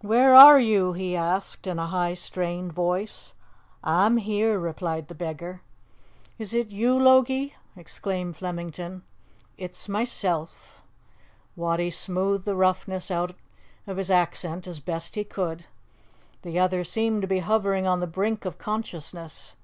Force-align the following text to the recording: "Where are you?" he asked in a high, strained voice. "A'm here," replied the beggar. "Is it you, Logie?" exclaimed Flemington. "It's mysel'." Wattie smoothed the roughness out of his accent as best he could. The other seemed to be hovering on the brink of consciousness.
"Where 0.00 0.34
are 0.34 0.58
you?" 0.58 0.94
he 0.94 1.14
asked 1.14 1.64
in 1.64 1.78
a 1.78 1.86
high, 1.86 2.14
strained 2.14 2.72
voice. 2.72 3.34
"A'm 3.84 4.16
here," 4.16 4.58
replied 4.58 5.06
the 5.06 5.14
beggar. 5.14 5.62
"Is 6.40 6.52
it 6.52 6.70
you, 6.72 6.98
Logie?" 6.98 7.54
exclaimed 7.76 8.36
Flemington. 8.36 9.04
"It's 9.56 9.88
mysel'." 9.88 10.48
Wattie 11.54 11.92
smoothed 11.92 12.46
the 12.46 12.56
roughness 12.56 13.12
out 13.12 13.36
of 13.86 13.96
his 13.98 14.10
accent 14.10 14.66
as 14.66 14.80
best 14.80 15.14
he 15.14 15.22
could. 15.22 15.66
The 16.42 16.58
other 16.58 16.82
seemed 16.82 17.22
to 17.22 17.28
be 17.28 17.38
hovering 17.38 17.86
on 17.86 18.00
the 18.00 18.08
brink 18.08 18.44
of 18.44 18.58
consciousness. 18.58 19.54